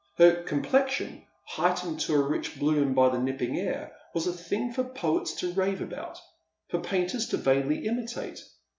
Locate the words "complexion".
0.41-1.27